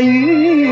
[0.00, 0.67] 雨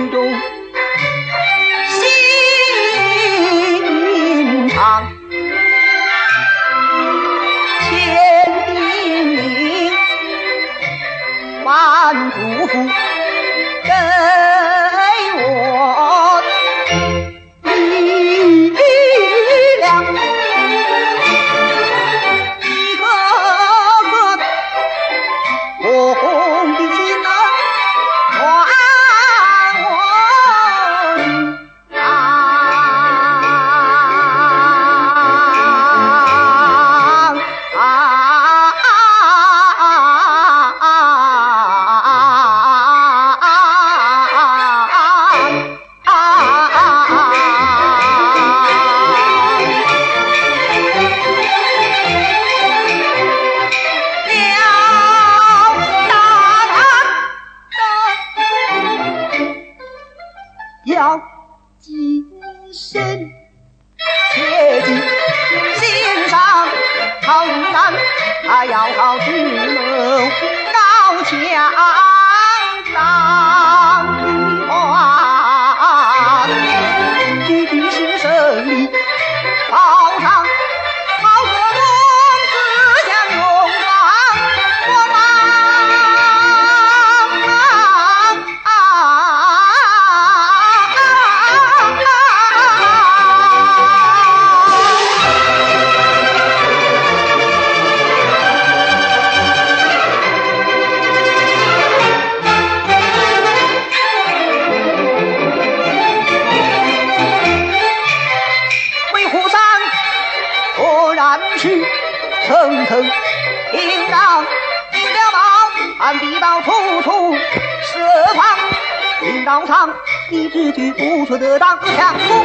[119.46, 119.88] 道上，
[120.28, 122.44] 你只需不错的当枪弓，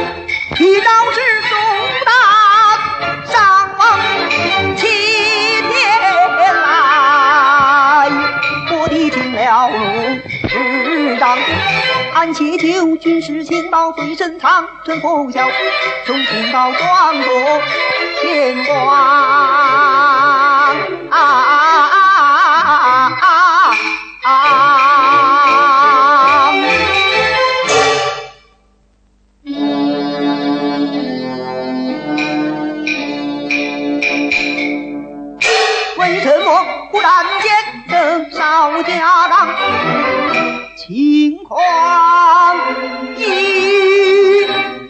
[0.60, 1.58] 一招之中
[2.06, 2.12] 打
[3.26, 3.98] 上王
[4.76, 5.72] 七天
[6.62, 8.08] 来，
[8.70, 11.36] 我的进了路上。
[12.14, 15.44] 俺祈求军事情报最深藏，真不孝，
[16.06, 17.60] 从情报装作
[18.20, 18.86] 天光
[21.10, 21.61] 啊！
[41.52, 42.56] 情况
[43.16, 43.20] 异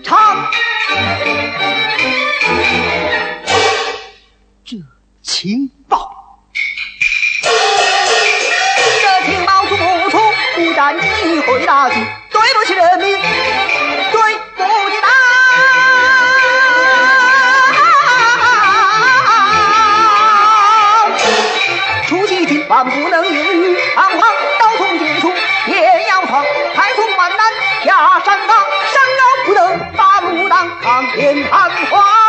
[0.05, 0.47] 常，
[4.65, 4.77] 这
[5.23, 6.39] 情报，
[7.43, 10.19] 这情报出不出？
[10.55, 11.97] 不战机会打击，
[12.31, 13.19] 对不起人民，
[14.13, 14.21] 对
[14.57, 15.09] 不起党。
[22.07, 23.42] 出奇情报不能。
[28.25, 28.55] 山高
[28.93, 32.22] 山高不能把路当抗天弹簧